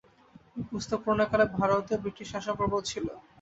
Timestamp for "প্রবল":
2.59-2.79